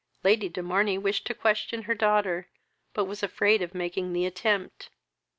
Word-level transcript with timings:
Lady 0.23 0.49
de 0.49 0.63
Morney 0.63 0.97
wished 0.97 1.27
to 1.27 1.33
question 1.35 1.83
her 1.83 1.93
daughter, 1.93 2.47
but 2.91 3.05
was 3.05 3.21
afraid 3.21 3.61
of 3.61 3.75
making 3.75 4.13
the 4.13 4.25
attempt. 4.25 4.89